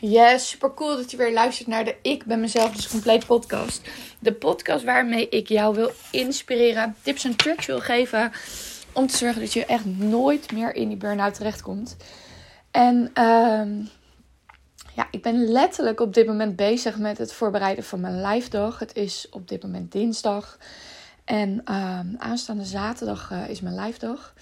[0.00, 3.80] Yes, super cool dat je weer luistert naar de Ik ben mezelf dus compleet podcast.
[4.18, 8.32] De podcast waarmee ik jou wil inspireren, tips en tricks wil geven
[8.92, 11.96] om te zorgen dat je echt nooit meer in die burn-out terechtkomt.
[12.70, 13.82] En ehm,
[14.94, 18.78] ja, ik ben letterlijk op dit moment bezig met het voorbereiden van mijn live dag.
[18.78, 20.58] Het is op dit moment dinsdag.
[21.24, 24.34] En ehm, aanstaande zaterdag uh, is mijn live dag.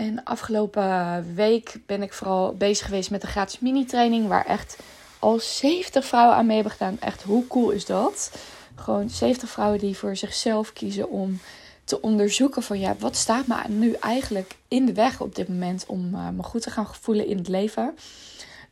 [0.00, 4.28] En afgelopen week ben ik vooral bezig geweest met de gratis mini-training.
[4.28, 4.76] Waar echt
[5.18, 7.00] al 70 vrouwen aan mee hebben gedaan.
[7.00, 8.30] Echt, hoe cool is dat?
[8.74, 11.40] Gewoon 70 vrouwen die voor zichzelf kiezen om
[11.84, 15.84] te onderzoeken van ja, wat staat me nu eigenlijk in de weg op dit moment
[15.86, 17.96] om uh, me goed te gaan voelen in het leven.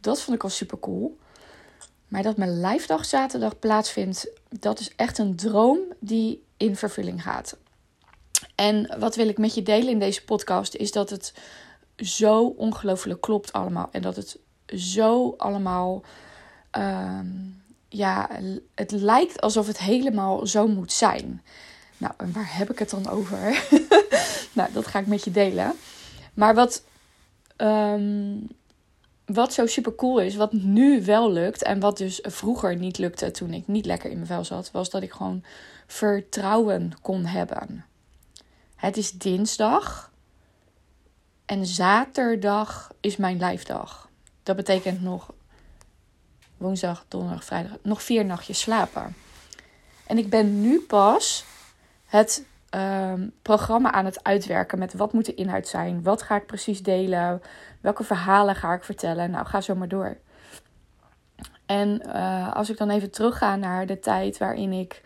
[0.01, 1.19] Dat vond ik al super cool.
[2.09, 7.23] Maar dat mijn live dag zaterdag plaatsvindt, dat is echt een droom die in vervulling
[7.23, 7.57] gaat.
[8.59, 11.33] En wat wil ik met je delen in deze podcast is dat het
[11.97, 13.89] zo ongelooflijk klopt allemaal.
[13.93, 16.03] En dat het zo allemaal.
[16.79, 17.21] Uh,
[17.89, 18.29] ja,
[18.75, 21.43] het lijkt alsof het helemaal zo moet zijn.
[21.97, 23.65] Nou, en waar heb ik het dan over?
[24.53, 25.73] nou, dat ga ik met je delen.
[26.35, 26.83] Maar wat,
[27.57, 28.49] um,
[29.25, 33.31] wat zo super cool is, wat nu wel lukt en wat dus vroeger niet lukte
[33.31, 35.43] toen ik niet lekker in mijn vel zat, was dat ik gewoon
[35.87, 37.85] vertrouwen kon hebben.
[38.79, 40.11] Het is dinsdag
[41.47, 44.09] en zaterdag is mijn live dag.
[44.43, 45.33] Dat betekent nog
[46.57, 49.17] woensdag, donderdag, vrijdag, nog vier nachtjes slapen.
[50.07, 51.45] En ik ben nu pas
[52.07, 56.47] het um, programma aan het uitwerken met wat moet de inhoud zijn, wat ga ik
[56.47, 57.43] precies delen,
[57.81, 59.31] welke verhalen ga ik vertellen.
[59.31, 60.17] Nou, ga zo maar door.
[61.67, 65.03] En uh, als ik dan even terugga naar de tijd waarin ik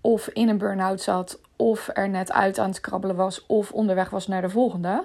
[0.00, 4.10] of in een burn-out zat, of er net uit aan het krabbelen was, of onderweg
[4.10, 5.04] was naar de volgende.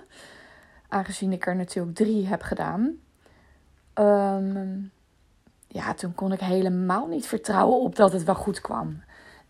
[0.87, 2.97] Aangezien ik er natuurlijk drie heb gedaan.
[3.95, 4.91] Um,
[5.67, 9.03] ja, toen kon ik helemaal niet vertrouwen op dat het wel goed kwam.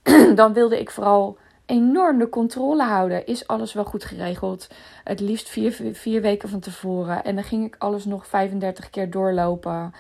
[0.35, 3.25] dan wilde ik vooral enorm de controle houden.
[3.25, 4.67] Is alles wel goed geregeld?
[5.03, 7.23] Het liefst vier, vier weken van tevoren.
[7.23, 9.93] En dan ging ik alles nog 35 keer doorlopen.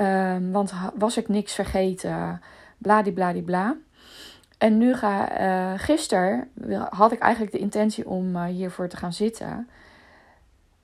[0.00, 2.40] Um, want was ik niks vergeten?
[2.78, 3.76] Bladibladibla.
[4.58, 6.48] En nu ga, uh, gisteren
[6.90, 9.68] had ik eigenlijk de intentie om uh, hiervoor te gaan zitten.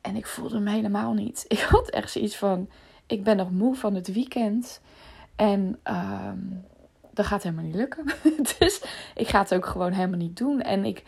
[0.01, 1.45] En ik voelde hem helemaal niet.
[1.49, 2.69] Ik had echt zoiets van:
[3.07, 4.81] ik ben nog moe van het weekend.
[5.37, 6.31] En uh,
[7.11, 8.05] dat gaat helemaal niet lukken.
[8.59, 8.85] dus
[9.15, 10.61] ik ga het ook gewoon helemaal niet doen.
[10.61, 11.03] En ik,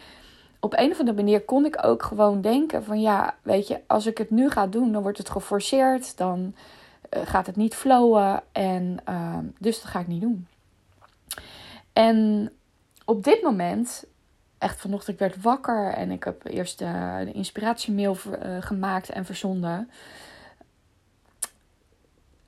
[0.60, 4.06] op een of andere manier kon ik ook gewoon denken: van ja, weet je, als
[4.06, 6.16] ik het nu ga doen, dan wordt het geforceerd.
[6.16, 6.54] Dan
[7.16, 8.42] uh, gaat het niet flowen.
[8.52, 10.46] En ehm, dus dat ga ik niet doen.
[11.94, 12.50] En
[13.04, 14.04] op dit moment,
[14.58, 19.90] echt vanochtend, ik werd wakker en ik heb eerst de inspiratiemail uh, gemaakt en verzonden.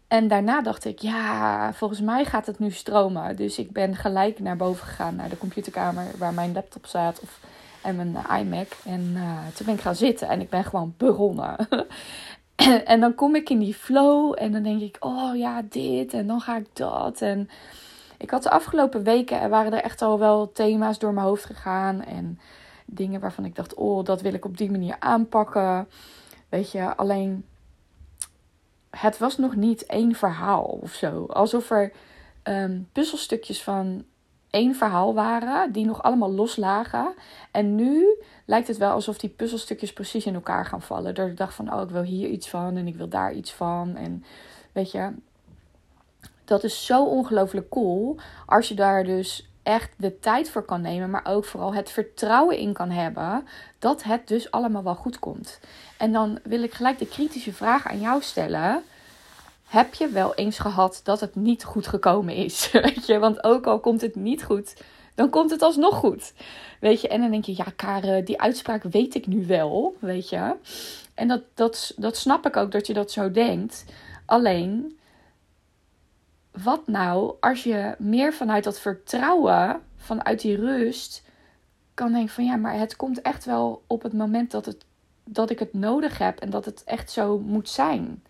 [0.09, 3.37] En daarna dacht ik, ja, volgens mij gaat het nu stromen.
[3.37, 7.41] Dus ik ben gelijk naar boven gegaan, naar de computerkamer waar mijn laptop staat of,
[7.83, 8.69] en mijn iMac.
[8.85, 11.57] En uh, toen ben ik gaan zitten en ik ben gewoon begonnen.
[12.85, 16.27] en dan kom ik in die flow en dan denk ik, oh ja, dit en
[16.27, 17.21] dan ga ik dat.
[17.21, 17.49] En
[18.19, 21.45] ik had de afgelopen weken, er waren er echt al wel thema's door mijn hoofd
[21.45, 22.03] gegaan.
[22.03, 22.39] En
[22.87, 25.89] dingen waarvan ik dacht, oh, dat wil ik op die manier aanpakken.
[26.49, 27.45] Weet je, alleen
[28.91, 31.25] het was nog niet één verhaal of zo.
[31.25, 31.93] Alsof er
[32.45, 34.05] um, puzzelstukjes van
[34.51, 37.15] één verhaal waren, die nog allemaal los lagen.
[37.51, 41.15] En nu lijkt het wel alsof die puzzelstukjes precies in elkaar gaan vallen.
[41.15, 43.53] Dat ik dacht van, oh, ik wil hier iets van en ik wil daar iets
[43.53, 43.97] van.
[43.97, 44.25] En
[44.73, 45.13] weet je,
[46.47, 48.17] dat is zo ongelooflijk cool.
[48.47, 52.59] Als je daar dus echt de tijd voor kan nemen, maar ook vooral het vertrouwen
[52.59, 53.47] in kan hebben
[53.79, 55.61] dat het dus allemaal wel goed komt.
[55.97, 58.83] En dan wil ik gelijk de kritische vraag aan jou stellen.
[59.67, 62.71] Heb je wel eens gehad dat het niet goed gekomen is?
[62.73, 64.83] Weet je, want ook al komt het niet goed,
[65.15, 66.33] dan komt het alsnog goed.
[66.81, 70.29] Weet je, en dan denk je, ja, Karen, die uitspraak weet ik nu wel, weet
[70.29, 70.55] je.
[71.15, 73.85] En dat, dat, dat snap ik ook dat je dat zo denkt.
[74.27, 74.99] Alleen,
[76.63, 81.23] wat nou als je meer vanuit dat vertrouwen, vanuit die rust,
[81.95, 84.85] kan denken van ja, maar het komt echt wel op het moment dat, het,
[85.25, 88.23] dat ik het nodig heb en dat het echt zo moet zijn.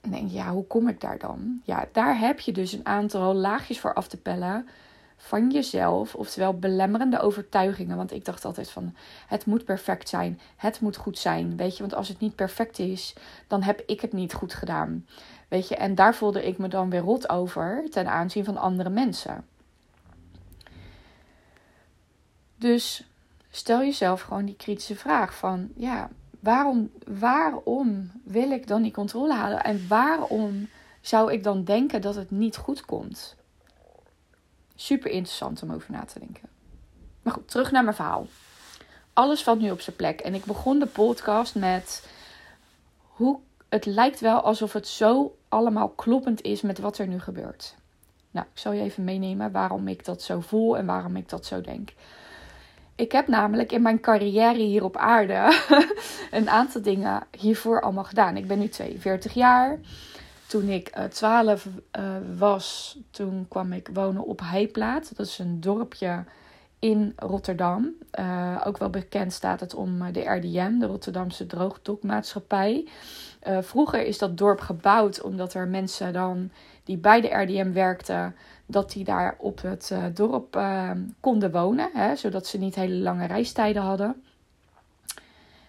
[0.00, 1.60] En denk ja, hoe kom ik daar dan?
[1.64, 4.68] Ja, daar heb je dus een aantal laagjes voor af te pellen
[5.16, 7.96] van jezelf, oftewel belemmerende overtuigingen.
[7.96, 8.94] Want ik dacht altijd van
[9.26, 12.78] het moet perfect zijn, het moet goed zijn, weet je, want als het niet perfect
[12.78, 13.14] is,
[13.46, 15.06] dan heb ik het niet goed gedaan.
[15.50, 18.90] Weet je, en daar voelde ik me dan weer rot over ten aanzien van andere
[18.90, 19.44] mensen.
[22.56, 23.04] Dus
[23.50, 26.10] stel jezelf gewoon die kritische vraag van, ja,
[26.40, 29.62] waarom, waarom wil ik dan die controle halen?
[29.62, 30.68] En waarom
[31.00, 33.36] zou ik dan denken dat het niet goed komt?
[34.74, 36.48] Super interessant om over na te denken.
[37.22, 38.26] Maar goed, terug naar mijn verhaal.
[39.12, 40.20] Alles valt nu op zijn plek.
[40.20, 42.06] En ik begon de podcast met
[43.00, 47.74] hoe het lijkt wel alsof het zo allemaal kloppend is met wat er nu gebeurt.
[48.30, 51.46] Nou, ik zal je even meenemen waarom ik dat zo voel en waarom ik dat
[51.46, 51.92] zo denk.
[52.94, 55.60] Ik heb namelijk in mijn carrière hier op aarde
[56.30, 58.36] een aantal dingen hiervoor allemaal gedaan.
[58.36, 59.78] Ik ben nu 42 jaar.
[60.46, 62.04] Toen ik uh, 12 uh,
[62.38, 65.16] was, toen kwam ik wonen op Heiplaat.
[65.16, 66.24] Dat is een dorpje
[66.80, 67.94] in Rotterdam.
[68.20, 72.88] Uh, ook wel bekend staat het om de RDM, de Rotterdamse Droogdokmaatschappij.
[73.48, 76.50] Uh, vroeger is dat dorp gebouwd omdat er mensen dan
[76.84, 78.34] die bij de RDM werkten,
[78.66, 80.60] dat die daar op het dorp
[81.20, 84.22] konden wonen, hè, zodat ze niet hele lange reistijden hadden.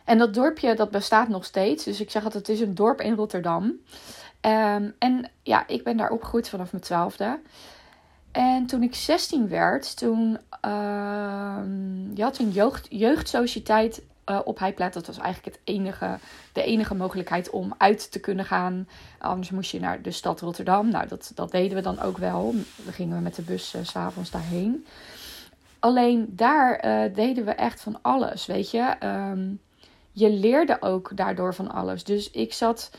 [0.05, 3.01] En dat dorpje dat bestaat nog steeds, dus ik zeg altijd het is een dorp
[3.01, 3.63] in Rotterdam.
[4.41, 7.39] Um, en ja, ik ben daar opgegroeid vanaf mijn twaalfde.
[8.31, 10.37] En toen ik 16 werd, toen
[12.13, 14.93] je had een jeugd, jeugdsociëteit uh, op Heiplaat.
[14.93, 16.17] Dat was eigenlijk het enige,
[16.53, 18.87] de enige mogelijkheid om uit te kunnen gaan.
[19.19, 20.89] Anders moest je naar de stad Rotterdam.
[20.89, 22.55] Nou, dat, dat deden we dan ook wel.
[22.83, 24.85] Dan gingen we met de bus uh, s'avonds daarheen.
[25.79, 28.95] Alleen daar uh, deden we echt van alles, weet je.
[29.03, 29.59] Um,
[30.11, 32.03] je leerde ook daardoor van alles.
[32.03, 32.91] Dus ik zat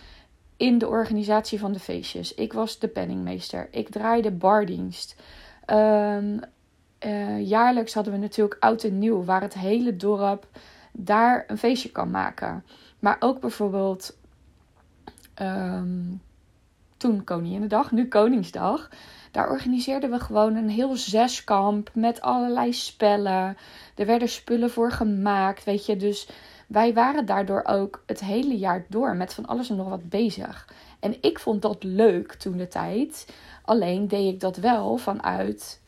[0.62, 2.34] in de organisatie van de feestjes.
[2.34, 3.68] Ik was de penningmeester.
[3.70, 5.16] Ik draaide bardienst.
[5.66, 6.40] Um,
[7.06, 10.46] uh, jaarlijks hadden we natuurlijk oud en nieuw, waar het hele dorp
[10.92, 12.64] daar een feestje kan maken.
[12.98, 14.16] Maar ook bijvoorbeeld
[15.40, 16.20] um,
[16.96, 18.88] toen Koninginnedag, nu Koningsdag.
[19.30, 23.56] Daar organiseerden we gewoon een heel zeskamp met allerlei spellen.
[23.94, 25.96] Er werden spullen voor gemaakt, weet je.
[25.96, 26.28] Dus
[26.72, 30.68] wij waren daardoor ook het hele jaar door met van alles en nog wat bezig.
[31.00, 33.32] En ik vond dat leuk toen de tijd.
[33.64, 35.80] Alleen deed ik dat wel vanuit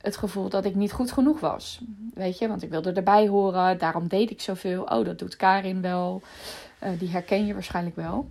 [0.00, 1.80] het gevoel dat ik niet goed genoeg was.
[2.14, 3.78] Weet je, want ik wilde erbij horen.
[3.78, 4.82] Daarom deed ik zoveel.
[4.82, 6.22] Oh, dat doet Karin wel.
[6.82, 8.28] Uh, die herken je waarschijnlijk wel.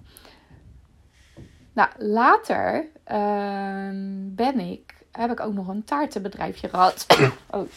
[1.73, 3.89] Nou, later uh,
[4.35, 7.05] ben ik, heb ik ook nog een taartenbedrijfje gehad.
[7.49, 7.67] oh.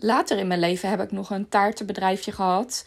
[0.00, 2.84] Later in mijn leven heb ik nog een taartenbedrijfje gehad.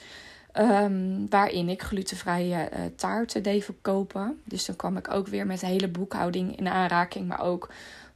[0.58, 4.42] Um, waarin ik glutenvrije uh, taarten deed verkopen.
[4.44, 7.28] Dus dan kwam ik ook weer met de hele boekhouding in aanraking.
[7.28, 7.70] Maar ook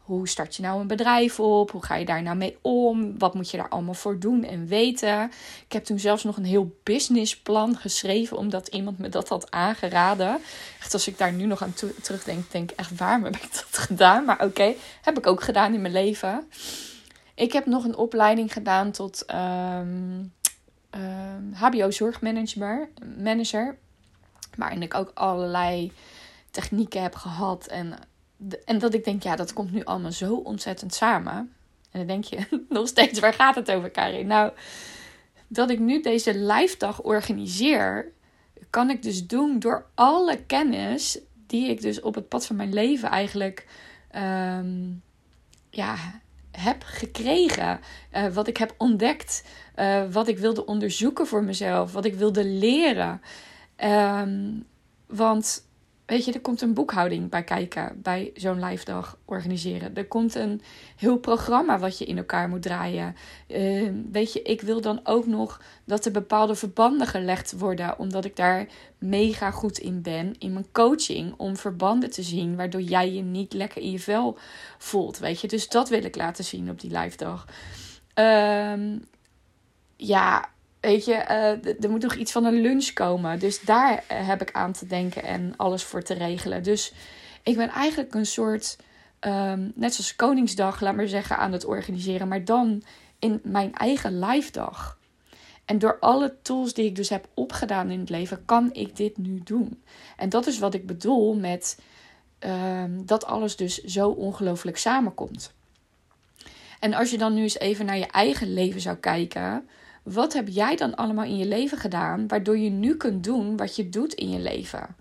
[0.05, 1.71] hoe start je nou een bedrijf op?
[1.71, 3.17] Hoe ga je daar nou mee om?
[3.17, 5.31] Wat moet je daar allemaal voor doen en weten?
[5.65, 10.39] Ik heb toen zelfs nog een heel businessplan geschreven, omdat iemand me dat had aangeraden.
[10.79, 13.77] Echt, als ik daar nu nog aan terugdenk, denk ik echt, waarom heb ik dat
[13.77, 14.25] gedaan?
[14.25, 16.47] Maar oké, heb ik ook gedaan in mijn leven.
[17.35, 20.33] Ik heb nog een opleiding gedaan tot um,
[20.91, 22.89] um, HBO-zorgmanager.
[23.17, 23.77] Manager,
[24.57, 25.91] waarin ik ook allerlei
[26.51, 27.67] technieken heb gehad.
[27.67, 27.93] En,
[28.65, 31.35] en dat ik denk, ja, dat komt nu allemaal zo ontzettend samen.
[31.91, 32.37] En dan denk je
[32.69, 34.27] nog steeds, waar gaat het over, Karin?
[34.27, 34.51] Nou,
[35.47, 38.11] dat ik nu deze live dag organiseer,
[38.69, 42.73] kan ik dus doen door alle kennis die ik dus op het pad van mijn
[42.73, 43.67] leven eigenlijk
[44.15, 45.01] um,
[45.69, 45.95] ja,
[46.57, 47.79] heb gekregen.
[48.13, 49.43] Uh, wat ik heb ontdekt.
[49.75, 51.91] Uh, wat ik wilde onderzoeken voor mezelf.
[51.91, 53.21] Wat ik wilde leren.
[53.83, 54.65] Um,
[55.07, 55.64] want
[56.05, 57.99] weet je, er komt een boekhouding bij kijken.
[58.01, 59.95] Bij zo'n live dag organiseren.
[59.95, 60.61] Er komt een
[60.95, 63.15] heel programma wat je in elkaar moet draaien.
[63.47, 67.99] Uh, weet je, ik wil dan ook nog dat er bepaalde verbanden gelegd worden.
[67.99, 70.35] Omdat ik daar mega goed in ben.
[70.39, 71.33] In mijn coaching.
[71.37, 72.55] Om verbanden te zien.
[72.55, 74.37] Waardoor jij je niet lekker in je vel
[74.77, 75.17] voelt.
[75.17, 77.47] Weet je, dus dat wil ik laten zien op die live dag.
[78.15, 79.03] Um,
[79.95, 80.49] ja,
[80.85, 83.39] weet je, uh, er moet nog iets van een lunch komen.
[83.39, 86.63] Dus daar uh, heb ik aan te denken en alles voor te regelen.
[86.63, 86.93] Dus
[87.43, 88.77] ik ben eigenlijk een soort,
[89.21, 92.27] um, net zoals Koningsdag, laat maar zeggen, aan het organiseren.
[92.27, 92.83] Maar dan
[93.19, 94.97] in mijn eigen live dag.
[95.65, 99.17] En door alle tools die ik dus heb opgedaan in het leven, kan ik dit
[99.17, 99.83] nu doen.
[100.17, 101.79] En dat is wat ik bedoel met
[102.39, 105.53] um, dat alles dus zo ongelooflijk samenkomt.
[106.79, 109.67] En als je dan nu eens even naar je eigen leven zou kijken
[110.05, 113.75] wat heb jij dan allemaal in je leven gedaan waardoor je nu kunt doen wat
[113.75, 114.95] je doet in je leven?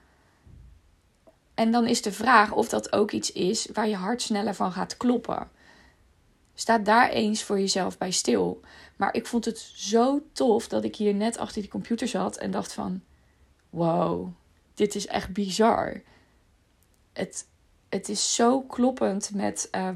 [1.55, 4.73] En dan is de vraag of dat ook iets is waar je hart sneller van
[4.73, 5.51] gaat kloppen.
[6.55, 8.61] Sta daar eens voor jezelf bij stil.
[8.97, 12.51] Maar ik vond het zo tof dat ik hier net achter die computer zat en
[12.51, 13.03] dacht van...
[13.71, 14.29] Wow,
[14.75, 16.03] dit is echt bizar.
[17.13, 17.47] het,
[17.89, 19.89] het is zo kloppend met uh,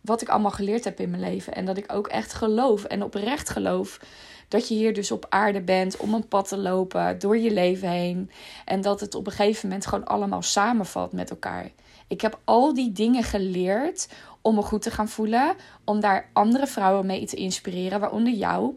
[0.00, 1.54] wat ik allemaal geleerd heb in mijn leven.
[1.54, 4.00] En dat ik ook echt geloof en oprecht geloof
[4.48, 7.88] dat je hier dus op aarde bent om een pad te lopen door je leven
[7.88, 8.30] heen.
[8.64, 11.70] En dat het op een gegeven moment gewoon allemaal samenvalt met elkaar.
[12.06, 14.08] Ik heb al die dingen geleerd
[14.42, 15.56] om me goed te gaan voelen.
[15.84, 18.74] Om daar andere vrouwen mee te inspireren, waaronder jou.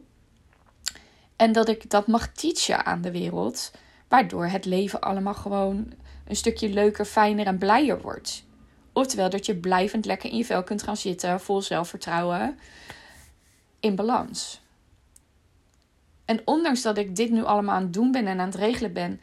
[1.35, 3.71] En dat ik dat mag teachen aan de wereld.
[4.07, 5.93] Waardoor het leven allemaal gewoon
[6.27, 8.43] een stukje leuker, fijner en blijer wordt.
[8.93, 12.59] Oftewel dat je blijvend lekker in je vel kunt gaan zitten, vol zelfvertrouwen,
[13.79, 14.61] in balans.
[16.25, 18.93] En ondanks dat ik dit nu allemaal aan het doen ben en aan het regelen
[18.93, 19.21] ben,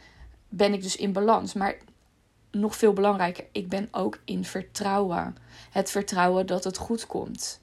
[0.48, 1.52] ben ik dus in balans.
[1.52, 1.76] Maar
[2.50, 5.36] nog veel belangrijker, ik ben ook in vertrouwen.
[5.70, 7.60] Het vertrouwen dat het goed komt.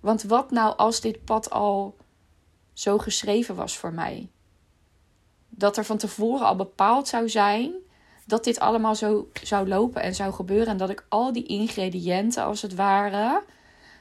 [0.00, 1.96] Want wat nou als dit pad al
[2.72, 4.30] zo geschreven was voor mij?
[5.48, 7.72] Dat er van tevoren al bepaald zou zijn
[8.32, 10.66] dat dit allemaal zo zou lopen en zou gebeuren.
[10.66, 13.42] En dat ik al die ingrediënten, als het ware,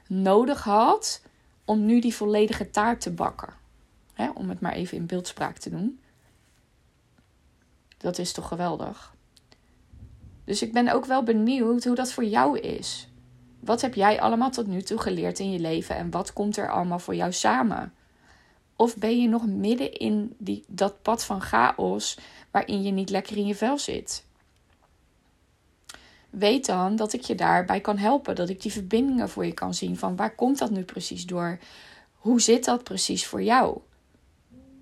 [0.07, 1.21] nodig had
[1.65, 3.53] om nu die volledige taart te bakken.
[4.33, 5.99] om het maar even in beeldspraak te doen.
[7.97, 9.13] Dat is toch geweldig.
[10.43, 13.07] Dus ik ben ook wel benieuwd hoe dat voor jou is.
[13.59, 16.71] Wat heb jij allemaal tot nu toe geleerd in je leven en wat komt er
[16.71, 17.93] allemaal voor jou samen?
[18.81, 22.17] Of ben je nog midden in die, dat pad van chaos
[22.51, 24.25] waarin je niet lekker in je vel zit?
[26.29, 29.73] Weet dan dat ik je daarbij kan helpen, dat ik die verbindingen voor je kan
[29.73, 31.59] zien van waar komt dat nu precies door?
[32.13, 33.77] Hoe zit dat precies voor jou?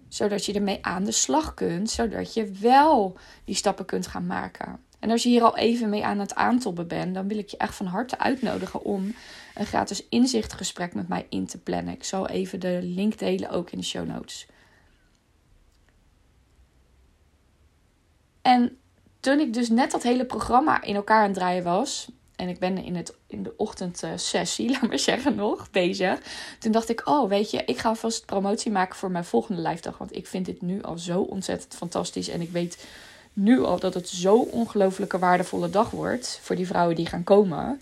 [0.07, 4.79] Zodat je ermee aan de slag kunt, zodat je wel die stappen kunt gaan maken.
[4.99, 7.57] En als je hier al even mee aan het aantoppen bent, dan wil ik je
[7.57, 9.13] echt van harte uitnodigen om
[9.59, 11.93] een gratis inzichtgesprek met mij in te plannen.
[11.93, 14.47] Ik zal even de link delen ook in de show notes.
[18.41, 18.77] En
[19.19, 22.11] toen ik dus net dat hele programma in elkaar aan het draaien was.
[22.35, 26.19] En ik ben in, het, in de ochtendsessie, laat maar zeggen, nog bezig.
[26.59, 29.81] Toen dacht ik, oh weet je, ik ga vast promotie maken voor mijn volgende live
[29.81, 29.97] dag.
[29.97, 32.29] Want ik vind dit nu al zo ontzettend fantastisch.
[32.29, 32.85] En ik weet
[33.33, 37.81] nu al dat het zo'n ongelooflijke waardevolle dag wordt voor die vrouwen die gaan komen.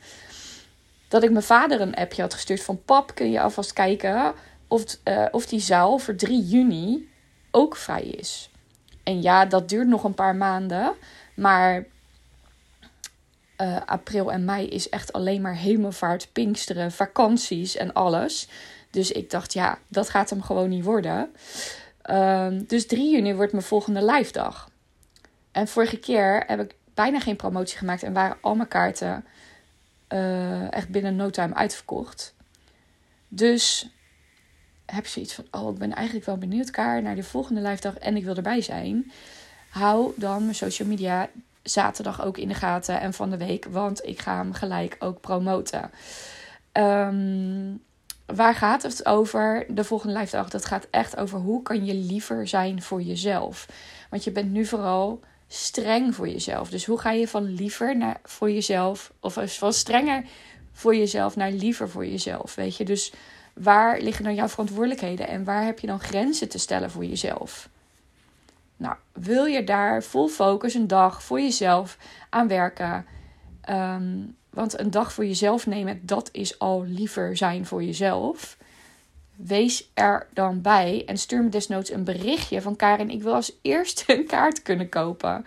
[1.08, 4.34] Dat ik mijn vader een appje had gestuurd van pap, kun je alvast kijken
[4.68, 7.10] of, uh, of die zaal voor 3 juni
[7.52, 8.50] ook vrij is.
[9.04, 10.94] En ja, dat duurt nog een paar maanden.
[11.36, 11.86] Maar
[13.62, 18.48] uh, april en mei is echt alleen maar hemelvaart, pinksteren, vakanties en alles.
[18.92, 21.30] Dus ik dacht, ja, dat gaat hem gewoon niet worden.
[22.10, 24.70] Uh, dus 3 juni wordt mijn volgende live dag.
[25.52, 29.26] En vorige keer heb ik bijna geen promotie gemaakt en waren al mijn kaarten
[30.14, 32.36] uh, echt binnen no time uitverkocht.
[33.28, 33.90] Dus
[34.86, 37.90] heb je zoiets van: Oh, ik ben eigenlijk wel benieuwd, Kaar, naar de volgende live
[37.90, 39.12] en ik wil erbij zijn.
[39.70, 41.30] Hou dan mijn social media
[41.64, 45.22] zaterdag ook in de gaten en van de week, want ik ga hem gelijk ook
[45.22, 45.92] promoten.
[46.74, 47.82] Um,
[48.26, 49.66] waar gaat het over?
[49.70, 53.68] De volgende live dat gaat echt over hoe kan je liever zijn voor jezelf.
[54.10, 56.70] Want je bent nu vooral streng voor jezelf.
[56.70, 60.26] Dus hoe ga je van liever naar voor jezelf, of van strenger
[60.72, 62.56] voor jezelf naar liever voor jezelf?
[62.56, 63.14] Weet je, dus
[63.54, 67.70] waar liggen dan jouw verantwoordelijkheden en waar heb je dan grenzen te stellen voor jezelf?
[68.78, 71.98] Nou, wil je daar full focus een dag voor jezelf
[72.30, 73.06] aan werken?
[73.62, 74.18] Ehm,
[74.50, 78.57] want een dag voor jezelf nemen, dat is al liever zijn voor jezelf.
[79.38, 83.10] Wees er dan bij en stuur me desnoods een berichtje van Karin.
[83.10, 85.46] Ik wil als eerste een kaart kunnen kopen.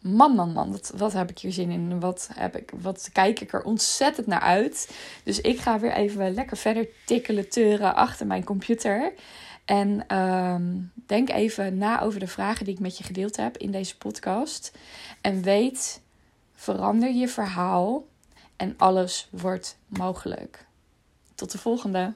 [0.00, 2.00] Man, man, man, wat, heb ik hier zin in?
[2.00, 4.96] Wat, heb ik, wat kijk ik er ontzettend naar uit?
[5.24, 9.12] Dus ik ga weer even lekker verder tikkelen, teuren achter mijn computer.
[9.64, 10.72] En ehm,
[11.06, 14.72] denk even na over de vragen die ik met je gedeeld heb in deze podcast.
[15.20, 16.00] En weet,
[16.54, 18.06] verander je verhaal
[18.56, 20.67] en alles wordt mogelijk.
[21.38, 22.14] Tot de volgende.